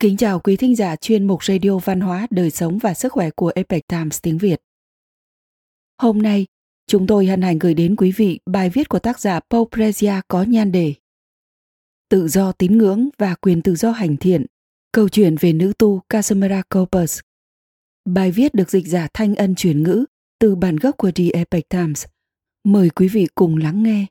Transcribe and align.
Kính 0.00 0.16
chào 0.16 0.40
quý 0.40 0.56
thính 0.56 0.76
giả 0.76 0.96
chuyên 0.96 1.26
mục 1.26 1.44
Radio 1.44 1.78
Văn 1.78 2.00
hóa, 2.00 2.26
Đời 2.30 2.50
sống 2.50 2.78
và 2.78 2.94
Sức 2.94 3.12
khỏe 3.12 3.30
của 3.30 3.52
Epoch 3.54 3.86
Times 3.88 4.18
tiếng 4.22 4.38
Việt. 4.38 4.60
Hôm 6.02 6.22
nay, 6.22 6.46
chúng 6.86 7.06
tôi 7.06 7.26
hân 7.26 7.42
hạnh 7.42 7.58
gửi 7.58 7.74
đến 7.74 7.96
quý 7.96 8.12
vị 8.12 8.40
bài 8.46 8.70
viết 8.70 8.88
của 8.88 8.98
tác 8.98 9.20
giả 9.20 9.40
Paul 9.50 9.62
Prezia 9.70 10.22
có 10.28 10.42
nhan 10.42 10.72
đề 10.72 10.94
Tự 12.08 12.28
do 12.28 12.52
tín 12.52 12.78
ngưỡng 12.78 13.08
và 13.18 13.34
quyền 13.34 13.62
tự 13.62 13.74
do 13.74 13.90
hành 13.90 14.16
thiện, 14.16 14.46
câu 14.92 15.08
chuyện 15.08 15.36
về 15.40 15.52
nữ 15.52 15.72
tu 15.78 16.00
Casimira 16.08 16.62
Copus. 16.62 17.20
Bài 18.04 18.30
viết 18.30 18.54
được 18.54 18.70
dịch 18.70 18.86
giả 18.86 19.08
thanh 19.14 19.34
ân 19.34 19.54
chuyển 19.54 19.82
ngữ 19.82 20.04
từ 20.38 20.54
bản 20.54 20.76
gốc 20.76 20.96
của 20.98 21.10
The 21.10 21.24
Epoch 21.32 21.68
Times. 21.68 22.04
Mời 22.64 22.90
quý 22.90 23.08
vị 23.08 23.26
cùng 23.34 23.56
lắng 23.56 23.82
nghe. 23.82 24.06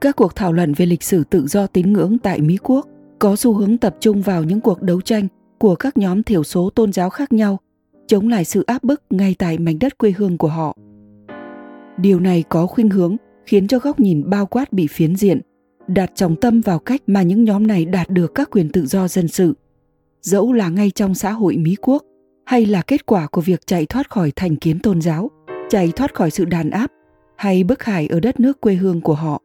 Các 0.00 0.16
cuộc 0.16 0.36
thảo 0.36 0.52
luận 0.52 0.72
về 0.72 0.86
lịch 0.86 1.02
sử 1.02 1.24
tự 1.24 1.46
do 1.46 1.66
tín 1.66 1.92
ngưỡng 1.92 2.18
tại 2.18 2.40
Mỹ 2.40 2.58
quốc 2.62 2.86
có 3.18 3.36
xu 3.36 3.54
hướng 3.54 3.78
tập 3.78 3.96
trung 4.00 4.22
vào 4.22 4.44
những 4.44 4.60
cuộc 4.60 4.82
đấu 4.82 5.00
tranh 5.00 5.28
của 5.58 5.74
các 5.74 5.98
nhóm 5.98 6.22
thiểu 6.22 6.44
số 6.44 6.70
tôn 6.70 6.92
giáo 6.92 7.10
khác 7.10 7.32
nhau 7.32 7.58
chống 8.06 8.28
lại 8.28 8.44
sự 8.44 8.64
áp 8.66 8.84
bức 8.84 9.02
ngay 9.10 9.34
tại 9.38 9.58
mảnh 9.58 9.78
đất 9.78 9.98
quê 9.98 10.14
hương 10.16 10.38
của 10.38 10.48
họ. 10.48 10.76
Điều 11.98 12.20
này 12.20 12.44
có 12.48 12.66
khuynh 12.66 12.90
hướng 12.90 13.16
khiến 13.46 13.68
cho 13.68 13.78
góc 13.78 14.00
nhìn 14.00 14.30
bao 14.30 14.46
quát 14.46 14.72
bị 14.72 14.86
phiến 14.86 15.16
diện, 15.16 15.40
đặt 15.88 16.10
trọng 16.14 16.36
tâm 16.36 16.60
vào 16.60 16.78
cách 16.78 17.02
mà 17.06 17.22
những 17.22 17.44
nhóm 17.44 17.66
này 17.66 17.84
đạt 17.84 18.10
được 18.10 18.34
các 18.34 18.50
quyền 18.50 18.68
tự 18.68 18.86
do 18.86 19.08
dân 19.08 19.28
sự, 19.28 19.54
dẫu 20.22 20.52
là 20.52 20.68
ngay 20.68 20.90
trong 20.90 21.14
xã 21.14 21.30
hội 21.32 21.56
Mỹ 21.56 21.76
quốc 21.82 22.02
hay 22.46 22.66
là 22.66 22.82
kết 22.82 23.06
quả 23.06 23.26
của 23.26 23.40
việc 23.40 23.66
chạy 23.66 23.86
thoát 23.86 24.10
khỏi 24.10 24.32
thành 24.36 24.56
kiến 24.56 24.78
tôn 24.78 25.00
giáo, 25.00 25.30
chạy 25.70 25.92
thoát 25.96 26.14
khỏi 26.14 26.30
sự 26.30 26.44
đàn 26.44 26.70
áp 26.70 26.90
hay 27.36 27.64
bức 27.64 27.84
hại 27.84 28.06
ở 28.06 28.20
đất 28.20 28.40
nước 28.40 28.60
quê 28.60 28.74
hương 28.74 29.00
của 29.00 29.14
họ. 29.14 29.42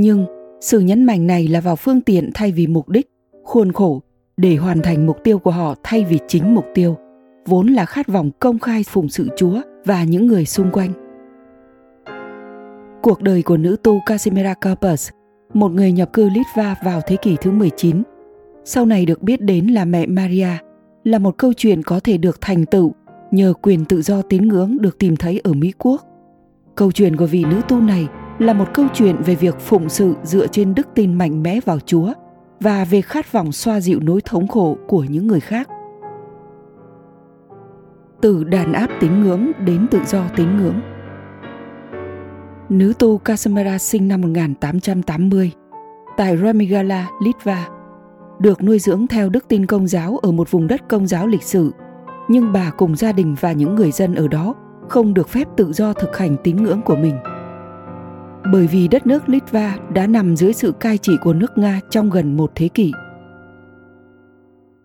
Nhưng 0.00 0.26
sự 0.60 0.80
nhấn 0.80 1.04
mạnh 1.04 1.26
này 1.26 1.48
là 1.48 1.60
vào 1.60 1.76
phương 1.76 2.00
tiện 2.00 2.30
thay 2.34 2.52
vì 2.52 2.66
mục 2.66 2.88
đích, 2.88 3.06
khuôn 3.44 3.72
khổ 3.72 4.02
để 4.36 4.56
hoàn 4.56 4.82
thành 4.82 5.06
mục 5.06 5.16
tiêu 5.24 5.38
của 5.38 5.50
họ 5.50 5.74
thay 5.82 6.04
vì 6.04 6.18
chính 6.28 6.54
mục 6.54 6.64
tiêu, 6.74 6.96
vốn 7.46 7.66
là 7.66 7.84
khát 7.84 8.08
vọng 8.08 8.30
công 8.38 8.58
khai 8.58 8.82
phụng 8.88 9.08
sự 9.08 9.28
Chúa 9.36 9.60
và 9.84 10.04
những 10.04 10.26
người 10.26 10.44
xung 10.44 10.70
quanh. 10.70 10.92
Cuộc 13.02 13.22
đời 13.22 13.42
của 13.42 13.56
nữ 13.56 13.76
tu 13.82 14.00
Casimira 14.06 14.54
Karpus, 14.54 15.10
một 15.54 15.72
người 15.72 15.92
nhập 15.92 16.12
cư 16.12 16.28
Litva 16.30 16.76
vào 16.84 17.00
thế 17.06 17.16
kỷ 17.16 17.36
thứ 17.40 17.50
19, 17.50 18.02
sau 18.64 18.86
này 18.86 19.06
được 19.06 19.22
biết 19.22 19.40
đến 19.40 19.66
là 19.66 19.84
mẹ 19.84 20.06
Maria, 20.06 20.50
là 21.04 21.18
một 21.18 21.38
câu 21.38 21.52
chuyện 21.56 21.82
có 21.82 22.00
thể 22.00 22.18
được 22.18 22.40
thành 22.40 22.64
tựu 22.66 22.92
nhờ 23.30 23.52
quyền 23.62 23.84
tự 23.84 24.02
do 24.02 24.22
tín 24.22 24.48
ngưỡng 24.48 24.76
được 24.80 24.98
tìm 24.98 25.16
thấy 25.16 25.40
ở 25.44 25.52
Mỹ 25.52 25.72
Quốc. 25.78 26.02
Câu 26.74 26.92
chuyện 26.92 27.16
của 27.16 27.26
vị 27.26 27.44
nữ 27.44 27.60
tu 27.68 27.80
này 27.80 28.08
là 28.38 28.52
một 28.52 28.74
câu 28.74 28.86
chuyện 28.94 29.16
về 29.16 29.34
việc 29.34 29.60
phụng 29.60 29.88
sự 29.88 30.14
dựa 30.22 30.46
trên 30.46 30.74
đức 30.74 30.88
tin 30.94 31.14
mạnh 31.14 31.42
mẽ 31.42 31.60
vào 31.64 31.78
Chúa 31.80 32.12
và 32.60 32.84
về 32.84 33.00
khát 33.00 33.32
vọng 33.32 33.52
xoa 33.52 33.80
dịu 33.80 34.00
nỗi 34.02 34.20
thống 34.24 34.48
khổ 34.48 34.76
của 34.88 35.04
những 35.04 35.26
người 35.26 35.40
khác. 35.40 35.68
Từ 38.20 38.44
đàn 38.44 38.72
áp 38.72 38.90
tín 39.00 39.20
ngưỡng 39.22 39.52
đến 39.64 39.86
tự 39.90 40.00
do 40.06 40.24
tín 40.36 40.56
ngưỡng. 40.56 40.80
Nữ 42.68 42.92
tu 42.98 43.18
Casimira 43.18 43.78
sinh 43.78 44.08
năm 44.08 44.20
1880 44.20 45.52
tại 46.16 46.36
Ramigala, 46.36 47.08
Litva, 47.24 47.68
được 48.38 48.62
nuôi 48.62 48.78
dưỡng 48.78 49.06
theo 49.06 49.28
đức 49.28 49.48
tin 49.48 49.66
công 49.66 49.86
giáo 49.86 50.18
ở 50.22 50.32
một 50.32 50.50
vùng 50.50 50.66
đất 50.66 50.88
công 50.88 51.06
giáo 51.06 51.26
lịch 51.26 51.42
sử, 51.42 51.70
nhưng 52.28 52.52
bà 52.52 52.70
cùng 52.70 52.96
gia 52.96 53.12
đình 53.12 53.36
và 53.40 53.52
những 53.52 53.74
người 53.74 53.90
dân 53.90 54.14
ở 54.14 54.28
đó 54.28 54.54
không 54.88 55.14
được 55.14 55.28
phép 55.28 55.48
tự 55.56 55.72
do 55.72 55.92
thực 55.92 56.16
hành 56.16 56.36
tín 56.44 56.56
ngưỡng 56.56 56.82
của 56.82 56.96
mình 56.96 57.16
bởi 58.52 58.66
vì 58.66 58.88
đất 58.88 59.06
nước 59.06 59.28
Litva 59.28 59.76
đã 59.94 60.06
nằm 60.06 60.36
dưới 60.36 60.52
sự 60.52 60.72
cai 60.72 60.98
trị 60.98 61.12
của 61.22 61.32
nước 61.32 61.58
Nga 61.58 61.80
trong 61.90 62.10
gần 62.10 62.36
một 62.36 62.52
thế 62.54 62.68
kỷ. 62.68 62.92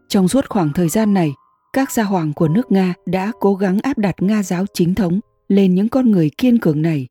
Trong 0.07 0.27
suốt 0.27 0.45
khoảng 0.49 0.73
thời 0.73 0.89
gian 0.89 1.13
này, 1.13 1.31
các 1.73 1.91
gia 1.91 2.03
hoàng 2.03 2.33
của 2.33 2.47
nước 2.47 2.71
Nga 2.71 2.93
đã 3.05 3.31
cố 3.39 3.55
gắng 3.55 3.79
áp 3.83 3.97
đặt 3.97 4.15
Nga 4.21 4.43
giáo 4.43 4.65
chính 4.73 4.95
thống 4.95 5.19
lên 5.47 5.75
những 5.75 5.89
con 5.89 6.11
người 6.11 6.31
kiên 6.37 6.59
cường 6.59 6.81
này. 6.81 7.07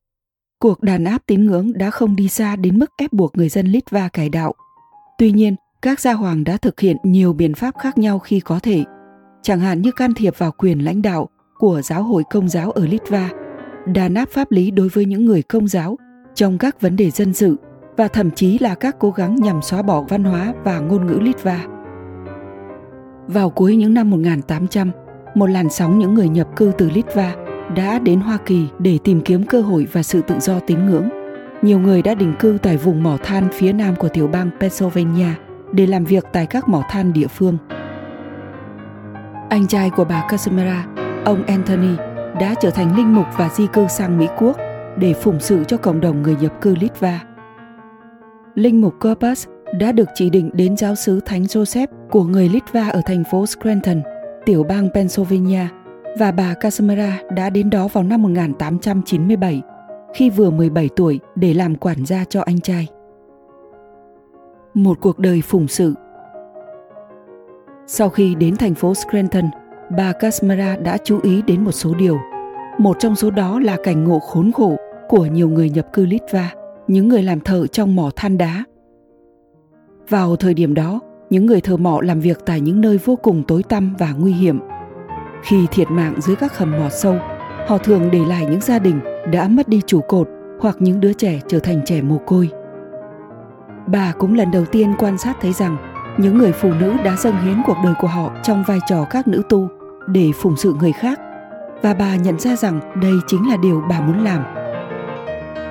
Cuộc 0.59 0.83
đàn 0.83 1.05
áp 1.05 1.23
tín 1.27 1.47
ngưỡng 1.47 1.73
đã 1.73 1.91
không 1.91 2.17
đi 2.17 2.29
xa 2.29 2.57
đến 2.57 2.79
mức 2.79 2.91
ép 2.97 3.13
buộc 3.13 3.37
người 3.37 3.49
dân 3.49 3.67
Litva 3.67 4.09
cải 4.09 4.29
đạo. 4.29 4.55
Tuy 5.19 5.33
nhiên, 5.33 5.57
các 5.83 6.01
gia 6.01 6.13
hoàng 6.13 6.45
đã 6.45 6.57
thực 6.57 6.81
hiện 6.81 6.97
nhiều 7.03 7.33
biện 7.33 7.55
pháp 7.55 7.75
khác 7.79 7.99
nhau 7.99 8.19
khi 8.19 8.41
có 8.41 8.59
thể, 8.59 8.85
chẳng 9.43 9.61
hạn 9.61 9.83
như 9.83 9.93
can 9.93 10.15
thiệp 10.15 10.39
vào 10.39 10.53
quyền 10.53 10.85
lãnh 10.85 11.03
đạo 11.03 11.29
của 11.59 11.83
giáo 11.83 12.03
hội 12.03 12.23
công 12.31 12.49
giáo 12.49 12.71
ở 12.71 12.87
Litva, 12.87 13.31
đàn 13.87 14.15
áp 14.15 14.29
pháp 14.29 14.53
lý 14.53 14.71
đối 14.71 14.89
với 14.89 15.05
những 15.05 15.25
người 15.25 15.43
công 15.43 15.69
giáo 15.69 15.97
trong 16.35 16.59
các 16.59 16.81
vấn 16.81 16.97
đề 16.97 17.11
dân 17.11 17.35
sự 17.35 17.57
và 17.97 18.09
thậm 18.09 18.31
chí 18.31 18.59
là 18.59 18.75
các 18.75 18.97
cố 18.99 19.11
gắng 19.11 19.37
nhằm 19.37 19.63
xóa 19.63 19.83
bỏ 19.83 20.03
văn 20.03 20.25
hóa 20.25 20.53
và 20.65 20.79
ngôn 20.79 21.07
ngữ 21.07 21.19
Litva. 21.21 21.67
Vào 23.27 23.51
cuối 23.51 23.77
những 23.77 23.95
năm 23.95 24.11
1800, 24.11 24.91
một 25.35 25.47
làn 25.47 25.71
sóng 25.71 25.99
những 25.99 26.15
người 26.15 26.29
nhập 26.29 26.49
cư 26.57 26.73
từ 26.79 26.91
Litva 26.91 27.35
đã 27.77 27.99
đến 27.99 28.21
Hoa 28.21 28.39
Kỳ 28.47 28.67
để 28.79 28.99
tìm 29.05 29.21
kiếm 29.21 29.47
cơ 29.47 29.61
hội 29.61 29.87
và 29.93 30.03
sự 30.03 30.23
tự 30.23 30.41
do 30.41 30.59
tín 30.67 30.87
ngưỡng. 30.87 31.09
Nhiều 31.63 31.79
người 31.79 32.03
đã 32.03 32.15
định 32.15 32.35
cư 32.39 32.59
tại 32.63 32.77
vùng 32.77 33.03
mỏ 33.03 33.17
than 33.23 33.49
phía 33.53 33.73
nam 33.73 33.95
của 33.97 34.09
tiểu 34.09 34.29
bang 34.29 34.51
Pennsylvania 34.61 35.29
để 35.73 35.87
làm 35.87 36.05
việc 36.05 36.25
tại 36.33 36.47
các 36.47 36.69
mỏ 36.69 36.85
than 36.91 37.13
địa 37.13 37.27
phương. 37.27 37.59
Anh 39.49 39.67
trai 39.67 39.91
của 39.91 40.05
bà 40.05 40.27
Casimira, 40.29 40.87
ông 41.25 41.43
Anthony, 41.47 41.97
đã 42.41 42.55
trở 42.61 42.71
thành 42.71 42.97
linh 42.97 43.15
mục 43.15 43.27
và 43.37 43.49
di 43.49 43.67
cư 43.67 43.87
sang 43.89 44.19
Mỹ 44.19 44.27
Quốc 44.39 44.57
để 44.97 45.15
phụng 45.15 45.41
sự 45.41 45.65
cho 45.65 45.77
cộng 45.77 46.01
đồng 46.01 46.23
người 46.23 46.37
nhập 46.41 46.61
cư 46.61 46.75
Litva. 46.81 47.21
Linh 48.55 48.81
mục 48.81 48.95
Corpus 49.01 49.47
đã 49.79 49.93
được 49.93 50.09
chỉ 50.15 50.31
định 50.31 50.51
đến 50.55 50.77
giáo 50.77 50.95
sứ 50.95 51.21
Thánh 51.21 51.43
Joseph 51.43 51.87
của 52.11 52.25
người 52.25 52.49
Litva 52.49 52.89
ở 52.89 53.01
thành 53.07 53.25
phố 53.31 53.47
Scranton, 53.47 54.03
tiểu 54.47 54.65
bang 54.65 54.89
Pennsylvania, 54.95 55.67
và 56.19 56.33
bà 56.33 56.55
Casimira 56.55 57.21
đã 57.37 57.51
đến 57.51 57.71
đó 57.71 57.89
vào 57.93 58.05
năm 58.05 58.23
1897, 58.23 59.63
khi 60.15 60.31
vừa 60.31 60.51
17 60.51 60.89
tuổi 60.97 61.21
để 61.35 61.55
làm 61.55 61.77
quản 61.77 62.07
gia 62.07 62.25
cho 62.25 62.43
anh 62.43 62.61
trai. 62.61 62.89
Một 64.75 64.99
cuộc 65.01 65.19
đời 65.19 65.43
phụng 65.45 65.69
sự 65.69 65.95
Sau 67.87 68.09
khi 68.09 68.35
đến 68.35 68.57
thành 68.57 68.75
phố 68.75 68.95
Scranton, 68.95 69.45
bà 69.97 70.13
Casimira 70.13 70.77
đã 70.77 70.99
chú 71.05 71.21
ý 71.23 71.43
đến 71.43 71.65
một 71.65 71.73
số 71.73 71.95
điều– 71.95 72.19
một 72.83 72.97
trong 72.99 73.17
số 73.17 73.31
đó 73.31 73.61
là 73.61 73.77
cảnh 73.85 74.05
ngộ 74.05 74.19
khốn 74.19 74.53
khổ 74.53 74.77
của 75.09 75.27
nhiều 75.27 75.49
người 75.49 75.71
nhập 75.71 75.87
cư 75.93 76.07
Litva, 76.07 76.53
những 76.89 77.09
người 77.09 77.23
làm 77.23 77.41
thợ 77.41 77.67
trong 77.67 77.97
mỏ 77.97 78.11
than 78.17 78.39
đá. 78.39 78.65
Vào 80.09 80.37
thời 80.37 80.55
điểm 80.55 80.75
đó, 80.75 81.01
những 81.31 81.47
người 81.47 81.61
thợ 81.61 81.77
mỏ 81.77 82.01
làm 82.03 82.21
việc 82.21 82.39
tại 82.47 82.61
những 82.61 82.81
nơi 82.81 82.99
vô 83.05 83.17
cùng 83.17 83.43
tối 83.49 83.63
tăm 83.63 83.95
và 83.99 84.13
nguy 84.19 84.33
hiểm. 84.33 84.61
Khi 85.43 85.67
thiệt 85.71 85.91
mạng 85.91 86.15
dưới 86.21 86.37
các 86.37 86.59
hầm 86.59 86.71
mỏ 86.71 86.89
sâu, 86.89 87.17
họ 87.67 87.79
thường 87.79 88.09
để 88.13 88.25
lại 88.25 88.47
những 88.51 88.61
gia 88.61 88.79
đình 88.79 89.01
đã 89.33 89.49
mất 89.49 89.69
đi 89.69 89.81
chủ 89.87 90.01
cột 90.09 90.29
hoặc 90.61 90.77
những 90.79 91.01
đứa 91.01 91.13
trẻ 91.13 91.41
trở 91.49 91.59
thành 91.59 91.81
trẻ 91.85 92.03
mồ 92.03 92.19
côi. 92.19 92.51
Bà 93.87 94.13
cũng 94.19 94.35
lần 94.35 94.51
đầu 94.51 94.65
tiên 94.65 94.95
quan 94.99 95.19
sát 95.19 95.37
thấy 95.41 95.53
rằng 95.53 95.77
những 96.19 96.39
người 96.39 96.53
phụ 96.53 96.73
nữ 96.81 96.95
đã 97.05 97.17
dâng 97.17 97.37
hiến 97.45 97.57
cuộc 97.67 97.77
đời 97.85 97.95
của 98.01 98.09
họ 98.09 98.33
trong 98.43 98.65
vai 98.67 98.79
trò 98.89 99.05
các 99.11 99.29
nữ 99.29 99.43
tu 99.49 99.69
để 100.07 100.31
phụng 100.43 100.57
sự 100.57 100.75
người 100.81 100.93
khác 100.93 101.21
và 101.83 101.95
bà 101.95 102.17
nhận 102.17 102.39
ra 102.39 102.57
rằng 102.57 103.01
đây 103.03 103.15
chính 103.27 103.49
là 103.49 103.57
điều 103.57 103.83
bà 103.89 104.01
muốn 104.01 104.25
làm. 104.25 104.43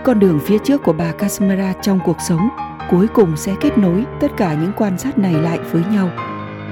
Con 0.04 0.20
đường 0.20 0.40
phía 0.46 0.58
trước 0.58 0.84
của 0.84 0.94
bà 0.94 1.12
Casimira 1.12 1.74
trong 1.82 2.00
cuộc 2.06 2.18
sống 2.28 2.50
cuối 2.90 3.08
cùng 3.08 3.38
sẽ 3.38 3.56
kết 3.62 3.78
nối 3.78 4.06
tất 4.20 4.28
cả 4.38 4.54
những 4.62 4.72
quan 4.78 4.98
sát 4.98 5.18
này 5.18 5.34
lại 5.34 5.60
với 5.72 5.84
nhau. 5.92 6.10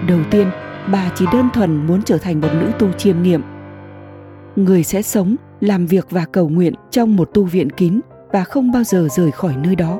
Đầu 0.07 0.19
tiên, 0.31 0.47
bà 0.91 1.11
chỉ 1.15 1.25
đơn 1.33 1.49
thuần 1.53 1.87
muốn 1.87 2.01
trở 2.03 2.17
thành 2.17 2.41
một 2.41 2.47
nữ 2.53 2.71
tu 2.79 2.91
chiêm 2.91 3.21
nghiệm. 3.21 3.41
Người 4.55 4.83
sẽ 4.83 5.01
sống, 5.01 5.35
làm 5.61 5.85
việc 5.85 6.07
và 6.09 6.25
cầu 6.31 6.49
nguyện 6.49 6.73
trong 6.91 7.15
một 7.15 7.29
tu 7.33 7.43
viện 7.43 7.69
kín 7.69 7.99
và 8.31 8.43
không 8.43 8.71
bao 8.71 8.83
giờ 8.83 9.07
rời 9.11 9.31
khỏi 9.31 9.53
nơi 9.63 9.75
đó. 9.75 9.99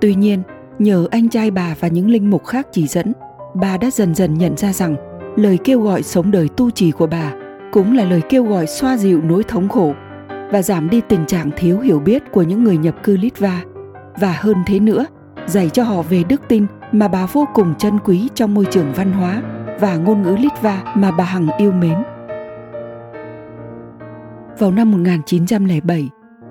Tuy 0.00 0.14
nhiên, 0.14 0.42
nhờ 0.78 1.06
anh 1.10 1.28
trai 1.28 1.50
bà 1.50 1.74
và 1.80 1.88
những 1.88 2.10
linh 2.10 2.30
mục 2.30 2.46
khác 2.46 2.66
chỉ 2.72 2.86
dẫn, 2.86 3.12
bà 3.54 3.76
đã 3.76 3.90
dần 3.90 4.14
dần 4.14 4.34
nhận 4.34 4.56
ra 4.56 4.72
rằng 4.72 4.96
lời 5.36 5.58
kêu 5.64 5.80
gọi 5.80 6.02
sống 6.02 6.30
đời 6.30 6.48
tu 6.56 6.70
trì 6.70 6.90
của 6.90 7.06
bà 7.06 7.32
cũng 7.72 7.96
là 7.96 8.04
lời 8.04 8.22
kêu 8.28 8.44
gọi 8.44 8.66
xoa 8.66 8.96
dịu 8.96 9.22
nỗi 9.22 9.42
thống 9.48 9.68
khổ 9.68 9.94
và 10.50 10.62
giảm 10.62 10.90
đi 10.90 11.00
tình 11.08 11.26
trạng 11.26 11.50
thiếu 11.56 11.80
hiểu 11.80 12.00
biết 12.00 12.22
của 12.32 12.42
những 12.42 12.64
người 12.64 12.76
nhập 12.76 12.94
cư 13.02 13.16
Litva 13.16 13.62
và 14.20 14.32
hơn 14.40 14.56
thế 14.66 14.80
nữa, 14.80 15.06
dạy 15.46 15.68
cho 15.68 15.82
họ 15.82 16.02
về 16.02 16.24
đức 16.28 16.40
tin 16.48 16.66
mà 16.92 17.08
bà 17.08 17.26
vô 17.26 17.48
cùng 17.54 17.74
trân 17.78 17.98
quý 18.04 18.28
trong 18.34 18.54
môi 18.54 18.64
trường 18.70 18.92
văn 18.92 19.12
hóa 19.12 19.42
và 19.80 19.96
ngôn 19.96 20.22
ngữ 20.22 20.36
Litva 20.38 20.82
mà 20.94 21.10
bà 21.10 21.24
Hằng 21.24 21.48
yêu 21.58 21.72
mến. 21.72 21.94
Vào 24.58 24.70
năm 24.70 24.92
1907, 24.92 26.08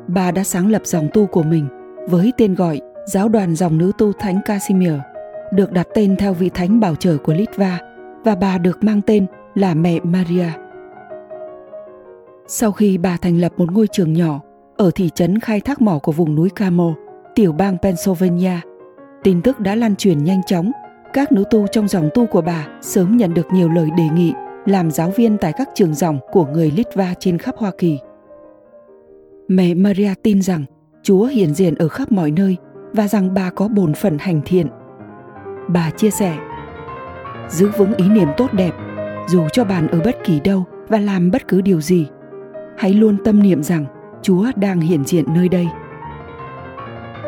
bà 0.08 0.32
đã 0.32 0.44
sáng 0.44 0.72
lập 0.72 0.82
dòng 0.86 1.08
tu 1.14 1.26
của 1.26 1.44
mình 1.44 1.68
với 2.10 2.34
tên 2.38 2.56
gọi 2.56 2.82
Giáo 3.06 3.30
đoàn 3.30 3.56
dòng 3.56 3.78
nữ 3.78 3.92
tu 3.98 4.14
Thánh 4.14 4.40
Casimir, 4.46 4.94
được 5.54 5.72
đặt 5.72 5.88
tên 5.94 6.16
theo 6.16 6.34
vị 6.34 6.50
thánh 6.50 6.80
bảo 6.80 6.96
trợ 6.96 7.18
của 7.18 7.34
Litva 7.34 7.80
và 8.24 8.36
bà 8.36 8.58
được 8.58 8.84
mang 8.84 9.02
tên 9.02 9.26
là 9.56 9.74
mẹ 9.74 10.00
Maria. 10.04 10.67
Sau 12.50 12.72
khi 12.72 12.98
bà 12.98 13.18
thành 13.18 13.38
lập 13.38 13.54
một 13.58 13.72
ngôi 13.72 13.88
trường 13.88 14.14
nhỏ 14.14 14.42
ở 14.78 14.92
thị 14.96 15.10
trấn 15.16 15.40
khai 15.40 15.62
thác 15.62 15.82
mỏ 15.82 16.00
của 16.04 16.12
vùng 16.12 16.36
núi 16.36 16.50
Camo, 16.50 16.94
tiểu 17.36 17.52
bang 17.52 17.78
Pennsylvania. 17.82 18.60
Tin 19.24 19.42
tức 19.42 19.60
đã 19.60 19.76
lan 19.76 19.96
truyền 19.96 20.24
nhanh 20.24 20.42
chóng, 20.44 20.72
các 21.14 21.32
nữ 21.32 21.44
tu 21.52 21.68
trong 21.68 21.88
dòng 21.88 22.10
tu 22.14 22.26
của 22.26 22.42
bà 22.42 22.68
sớm 22.82 23.18
nhận 23.18 23.34
được 23.34 23.48
nhiều 23.52 23.70
lời 23.70 23.90
đề 23.98 24.10
nghị 24.14 24.34
làm 24.66 24.92
giáo 24.92 25.10
viên 25.16 25.38
tại 25.38 25.54
các 25.58 25.70
trường 25.76 25.94
dòng 25.94 26.20
của 26.32 26.46
người 26.46 26.72
Litva 26.72 27.14
trên 27.20 27.38
khắp 27.38 27.56
Hoa 27.58 27.72
Kỳ. 27.78 28.00
Mẹ 29.48 29.74
Maria 29.74 30.14
tin 30.24 30.42
rằng 30.42 30.66
Chúa 31.04 31.26
hiện 31.26 31.54
diện 31.54 31.76
ở 31.76 31.88
khắp 31.88 32.12
mọi 32.12 32.32
nơi 32.32 32.58
và 32.94 33.08
rằng 33.08 33.34
bà 33.34 33.50
có 33.50 33.68
bổn 33.68 33.94
phận 33.94 34.18
hành 34.20 34.42
thiện. 34.46 34.68
Bà 35.68 35.90
chia 35.90 36.10
sẻ, 36.10 36.38
giữ 37.50 37.70
vững 37.78 37.94
ý 37.94 38.10
niệm 38.10 38.28
tốt 38.38 38.54
đẹp, 38.54 38.72
dù 39.28 39.48
cho 39.54 39.66
bạn 39.66 39.88
ở 39.88 40.00
bất 40.06 40.18
kỳ 40.24 40.40
đâu 40.40 40.64
và 40.88 41.00
làm 41.00 41.32
bất 41.32 41.48
cứ 41.48 41.62
điều 41.62 41.82
gì. 41.82 42.08
Hãy 42.78 42.94
luôn 42.94 43.18
tâm 43.24 43.44
niệm 43.44 43.64
rằng 43.64 43.86
Chúa 44.22 44.46
đang 44.56 44.80
hiện 44.80 45.04
diện 45.04 45.26
nơi 45.34 45.50
đây. 45.50 45.68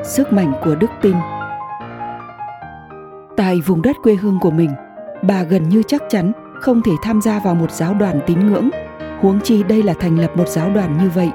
Sức 0.04 0.34
mạnh 0.34 0.54
của 0.63 0.75
đức 0.75 0.90
tin 1.01 1.16
Tại 3.38 3.62
vùng 3.66 3.81
đất 3.81 3.96
quê 4.04 4.16
hương 4.16 4.40
của 4.42 4.51
mình, 4.51 4.69
bà 5.28 5.44
gần 5.44 5.69
như 5.69 5.84
chắc 5.88 6.04
chắn 6.10 6.31
không 6.62 6.81
thể 6.81 6.92
tham 7.04 7.22
gia 7.22 7.40
vào 7.40 7.56
một 7.56 7.72
giáo 7.72 7.94
đoàn 7.94 8.19
tín 8.28 8.48
ngưỡng, 8.48 8.69
huống 9.22 9.40
chi 9.42 9.63
đây 9.63 9.84
là 9.84 9.94
thành 9.94 10.19
lập 10.19 10.38
một 10.38 10.48
giáo 10.48 10.72
đoàn 10.75 10.98
như 10.98 11.10
vậy. 11.10 11.30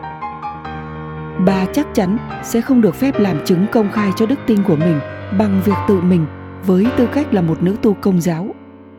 Bà 1.46 1.66
chắc 1.72 1.86
chắn 1.94 2.18
sẽ 2.42 2.60
không 2.60 2.80
được 2.80 2.94
phép 2.94 3.20
làm 3.20 3.44
chứng 3.44 3.66
công 3.72 3.90
khai 3.92 4.10
cho 4.16 4.26
đức 4.26 4.38
tin 4.46 4.62
của 4.62 4.76
mình 4.76 5.00
bằng 5.38 5.62
việc 5.64 5.76
tự 5.88 6.00
mình 6.00 6.26
với 6.66 6.86
tư 6.96 7.08
cách 7.14 7.34
là 7.34 7.42
một 7.42 7.62
nữ 7.62 7.76
tu 7.82 7.94
công 7.94 8.20
giáo 8.20 8.54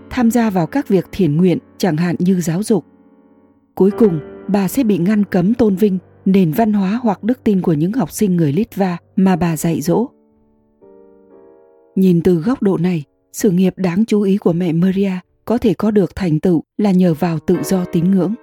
tham 0.10 0.32
gia 0.32 0.50
vào 0.50 0.68
các 0.68 0.88
việc 0.88 1.08
thiền 1.12 1.38
nguyện 1.38 1.58
chẳng 1.78 1.98
hạn 1.98 2.16
như 2.20 2.42
giáo 2.42 2.64
dục 2.64 2.86
cuối 3.76 3.92
cùng 3.92 4.35
bà 4.48 4.68
sẽ 4.68 4.84
bị 4.84 4.98
ngăn 4.98 5.26
cấm 5.26 5.54
tôn 5.54 5.76
vinh 5.76 5.98
nền 6.26 6.52
văn 6.52 6.74
hóa 6.74 7.00
hoặc 7.04 7.24
đức 7.24 7.44
tin 7.44 7.62
của 7.62 7.74
những 7.74 7.92
học 7.92 8.12
sinh 8.12 8.36
người 8.36 8.54
Litva 8.54 8.98
mà 9.16 9.36
bà 9.36 9.58
dạy 9.58 9.82
dỗ. 9.82 10.08
Nhìn 11.96 12.22
từ 12.22 12.36
góc 12.36 12.62
độ 12.62 12.78
này, 12.78 13.04
sự 13.34 13.52
nghiệp 13.52 13.74
đáng 13.78 14.06
chú 14.06 14.22
ý 14.22 14.38
của 14.38 14.54
mẹ 14.54 14.72
Maria 14.72 15.12
có 15.46 15.58
thể 15.58 15.74
có 15.74 15.92
được 15.92 16.16
thành 16.16 16.40
tựu 16.40 16.64
là 16.78 16.92
nhờ 16.92 17.14
vào 17.14 17.40
tự 17.40 17.58
do 17.64 17.86
tín 17.86 18.12
ngưỡng. 18.12 18.34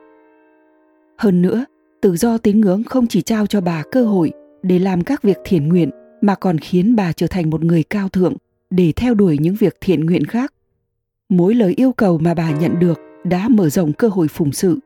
Hơn 1.18 1.42
nữa, 1.42 1.64
tự 2.00 2.16
do 2.16 2.38
tín 2.38 2.60
ngưỡng 2.60 2.84
không 2.84 3.06
chỉ 3.06 3.22
trao 3.22 3.46
cho 3.46 3.60
bà 3.60 3.82
cơ 3.92 4.04
hội 4.04 4.32
để 4.62 4.78
làm 4.78 5.04
các 5.04 5.22
việc 5.22 5.38
thiện 5.44 5.68
nguyện 5.68 5.90
mà 6.20 6.34
còn 6.34 6.58
khiến 6.58 6.96
bà 6.96 7.12
trở 7.12 7.26
thành 7.26 7.50
một 7.50 7.64
người 7.64 7.82
cao 7.82 8.08
thượng 8.08 8.34
để 8.70 8.92
theo 8.96 9.14
đuổi 9.14 9.38
những 9.40 9.54
việc 9.54 9.76
thiện 9.80 10.06
nguyện 10.06 10.24
khác. 10.24 10.54
Mỗi 11.28 11.54
lời 11.54 11.74
yêu 11.76 11.92
cầu 11.92 12.18
mà 12.18 12.34
bà 12.34 12.50
nhận 12.50 12.78
được 12.78 13.00
đã 13.24 13.48
mở 13.48 13.68
rộng 13.68 13.92
cơ 13.92 14.08
hội 14.08 14.28
phụng 14.28 14.52
sự. 14.52 14.78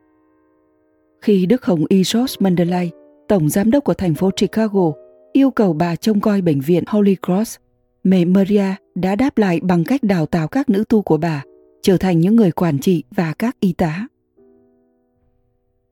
Khi 1.26 1.46
Đức 1.46 1.64
Hồng 1.64 1.84
Y 1.88 2.02
George 2.14 2.34
Mandelay, 2.38 2.90
tổng 3.28 3.48
giám 3.48 3.70
đốc 3.70 3.84
của 3.84 3.94
thành 3.94 4.14
phố 4.14 4.30
Chicago, 4.36 4.92
yêu 5.32 5.50
cầu 5.50 5.72
bà 5.72 5.96
trông 5.96 6.20
coi 6.20 6.40
bệnh 6.40 6.60
viện 6.60 6.84
Holy 6.86 7.16
Cross, 7.26 7.56
mẹ 8.04 8.24
Maria 8.24 8.74
đã 8.94 9.16
đáp 9.16 9.38
lại 9.38 9.60
bằng 9.62 9.84
cách 9.84 10.02
đào 10.02 10.26
tạo 10.26 10.48
các 10.48 10.68
nữ 10.68 10.84
tu 10.88 11.02
của 11.02 11.16
bà 11.16 11.44
trở 11.82 11.96
thành 11.96 12.20
những 12.20 12.36
người 12.36 12.50
quản 12.50 12.78
trị 12.78 13.04
và 13.10 13.32
các 13.38 13.60
y 13.60 13.72
tá. 13.72 14.06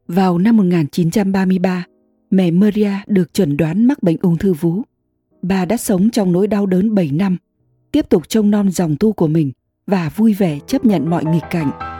Vào 0.08 0.38
năm 0.38 0.56
1933, 0.56 1.84
mẹ 2.31 2.50
Maria 2.50 2.92
được 3.06 3.34
chẩn 3.34 3.56
đoán 3.56 3.84
mắc 3.84 4.02
bệnh 4.02 4.16
ung 4.22 4.36
thư 4.36 4.52
vú. 4.52 4.82
Bà 5.42 5.64
đã 5.64 5.76
sống 5.76 6.10
trong 6.10 6.32
nỗi 6.32 6.46
đau 6.46 6.66
đớn 6.66 6.94
7 6.94 7.10
năm, 7.12 7.36
tiếp 7.92 8.08
tục 8.08 8.28
trông 8.28 8.50
non 8.50 8.70
dòng 8.70 8.96
tu 9.00 9.12
của 9.12 9.28
mình 9.28 9.52
và 9.86 10.10
vui 10.16 10.34
vẻ 10.34 10.58
chấp 10.66 10.84
nhận 10.84 11.10
mọi 11.10 11.25
nghịch 11.25 11.44
cảnh. 11.50 11.94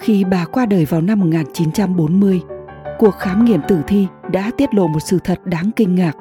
Khi 0.00 0.24
bà 0.24 0.44
qua 0.44 0.66
đời 0.66 0.84
vào 0.84 1.00
năm 1.00 1.20
1940, 1.20 2.40
cuộc 2.98 3.14
khám 3.18 3.44
nghiệm 3.44 3.60
tử 3.68 3.80
thi 3.86 4.06
đã 4.32 4.50
tiết 4.56 4.74
lộ 4.74 4.86
một 4.86 5.00
sự 5.00 5.18
thật 5.24 5.40
đáng 5.44 5.70
kinh 5.76 5.94
ngạc. 5.94 6.16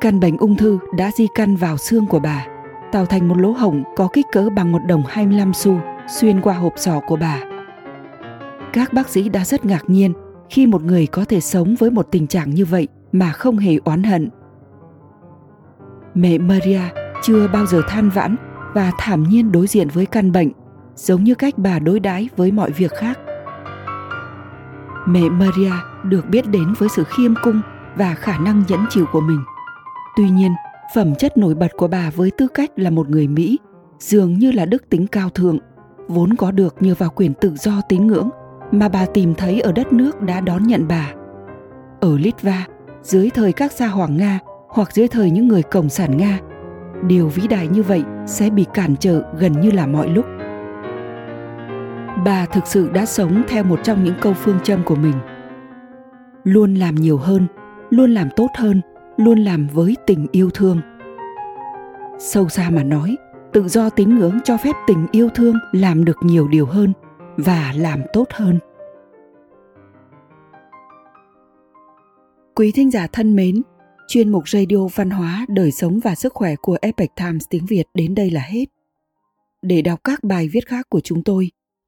Căn 0.00 0.20
bệnh 0.20 0.36
ung 0.36 0.56
thư 0.56 0.78
đã 0.96 1.10
di 1.16 1.26
căn 1.34 1.56
vào 1.56 1.76
xương 1.76 2.06
của 2.06 2.18
bà, 2.18 2.46
tạo 2.92 3.06
thành 3.06 3.28
một 3.28 3.38
lỗ 3.38 3.50
hổng 3.50 3.82
có 3.96 4.08
kích 4.12 4.26
cỡ 4.32 4.48
bằng 4.56 4.72
một 4.72 4.80
đồng 4.88 5.02
25 5.08 5.52
xu 5.54 5.80
xuyên 6.08 6.40
qua 6.40 6.54
hộp 6.54 6.72
sọ 6.76 7.00
của 7.06 7.16
bà. 7.16 7.38
Các 8.72 8.92
bác 8.92 9.08
sĩ 9.08 9.28
đã 9.28 9.44
rất 9.44 9.64
ngạc 9.64 9.84
nhiên 9.86 10.12
khi 10.50 10.66
một 10.66 10.82
người 10.82 11.06
có 11.06 11.24
thể 11.24 11.40
sống 11.40 11.74
với 11.78 11.90
một 11.90 12.08
tình 12.10 12.26
trạng 12.26 12.50
như 12.50 12.64
vậy 12.64 12.88
mà 13.12 13.32
không 13.32 13.56
hề 13.56 13.76
oán 13.84 14.02
hận. 14.02 14.30
Mẹ 16.14 16.38
Maria 16.38 16.80
chưa 17.22 17.48
bao 17.48 17.66
giờ 17.66 17.82
than 17.88 18.10
vãn 18.10 18.36
và 18.74 18.92
thảm 18.98 19.22
nhiên 19.22 19.52
đối 19.52 19.66
diện 19.66 19.88
với 19.88 20.06
căn 20.06 20.32
bệnh, 20.32 20.50
giống 20.94 21.24
như 21.24 21.34
cách 21.34 21.54
bà 21.56 21.78
đối 21.78 22.00
đãi 22.00 22.28
với 22.36 22.52
mọi 22.52 22.70
việc 22.70 22.92
khác. 22.92 23.18
Mẹ 25.08 25.28
Maria 25.30 25.72
được 26.04 26.28
biết 26.28 26.48
đến 26.48 26.74
với 26.78 26.88
sự 26.88 27.04
khiêm 27.04 27.34
cung 27.42 27.60
và 27.96 28.14
khả 28.14 28.38
năng 28.38 28.62
nhẫn 28.68 28.80
chịu 28.90 29.06
của 29.12 29.20
mình. 29.20 29.40
Tuy 30.16 30.30
nhiên, 30.30 30.52
phẩm 30.94 31.14
chất 31.14 31.38
nổi 31.38 31.54
bật 31.54 31.72
của 31.76 31.88
bà 31.88 32.10
với 32.10 32.30
tư 32.30 32.46
cách 32.54 32.70
là 32.76 32.90
một 32.90 33.08
người 33.08 33.28
Mỹ 33.28 33.58
dường 33.98 34.38
như 34.38 34.52
là 34.52 34.66
đức 34.66 34.88
tính 34.88 35.06
cao 35.06 35.30
thượng, 35.30 35.58
vốn 36.08 36.36
có 36.36 36.50
được 36.50 36.74
nhờ 36.80 36.94
vào 36.98 37.10
quyền 37.10 37.34
tự 37.34 37.54
do 37.56 37.80
tín 37.88 38.06
ngưỡng 38.06 38.30
mà 38.70 38.88
bà 38.88 39.06
tìm 39.06 39.34
thấy 39.34 39.60
ở 39.60 39.72
đất 39.72 39.92
nước 39.92 40.20
đã 40.20 40.40
đón 40.40 40.66
nhận 40.66 40.88
bà. 40.88 41.12
Ở 42.00 42.18
Litva, 42.18 42.66
dưới 43.02 43.30
thời 43.30 43.52
các 43.52 43.72
gia 43.72 43.86
hoàng 43.86 44.16
Nga 44.16 44.38
hoặc 44.68 44.92
dưới 44.92 45.08
thời 45.08 45.30
những 45.30 45.48
người 45.48 45.62
cộng 45.62 45.88
sản 45.88 46.16
Nga, 46.16 46.38
điều 47.06 47.28
vĩ 47.28 47.48
đại 47.48 47.68
như 47.68 47.82
vậy 47.82 48.02
sẽ 48.26 48.50
bị 48.50 48.66
cản 48.74 48.96
trở 48.96 49.22
gần 49.38 49.60
như 49.60 49.70
là 49.70 49.86
mọi 49.86 50.08
lúc. 50.08 50.24
Bà 52.24 52.46
thực 52.46 52.66
sự 52.66 52.90
đã 52.90 53.06
sống 53.06 53.42
theo 53.48 53.64
một 53.64 53.80
trong 53.84 54.04
những 54.04 54.14
câu 54.20 54.34
phương 54.34 54.58
châm 54.62 54.84
của 54.84 54.94
mình. 54.94 55.14
Luôn 56.44 56.74
làm 56.74 56.94
nhiều 56.94 57.16
hơn, 57.16 57.46
luôn 57.90 58.14
làm 58.14 58.28
tốt 58.36 58.48
hơn, 58.58 58.80
luôn 59.16 59.38
làm 59.38 59.68
với 59.72 59.96
tình 60.06 60.26
yêu 60.32 60.50
thương. 60.50 60.80
Sâu 62.18 62.48
xa 62.48 62.70
mà 62.70 62.82
nói, 62.82 63.16
tự 63.52 63.68
do 63.68 63.90
tín 63.90 64.18
ngưỡng 64.18 64.38
cho 64.44 64.56
phép 64.56 64.72
tình 64.86 65.06
yêu 65.12 65.28
thương 65.34 65.56
làm 65.72 66.04
được 66.04 66.16
nhiều 66.22 66.48
điều 66.48 66.66
hơn 66.66 66.92
và 67.36 67.72
làm 67.76 68.02
tốt 68.12 68.26
hơn 68.30 68.58
quý 72.54 72.72
thính 72.72 72.90
giả 72.90 73.06
thân 73.06 73.36
mến 73.36 73.62
chuyên 74.08 74.32
mục 74.32 74.48
radio 74.48 74.88
văn 74.94 75.10
hóa 75.10 75.46
đời 75.48 75.70
sống 75.70 76.00
và 76.00 76.14
sức 76.14 76.32
khỏe 76.34 76.56
của 76.56 76.76
epic 76.82 77.10
times 77.16 77.44
tiếng 77.50 77.66
việt 77.66 77.84
đến 77.94 78.14
đây 78.14 78.30
là 78.30 78.40
hết 78.40 78.64
để 79.62 79.82
đọc 79.82 80.00
các 80.04 80.24
bài 80.24 80.48
viết 80.52 80.66
khác 80.66 80.86
của 80.90 81.00
chúng 81.00 81.22
tôi 81.22 81.50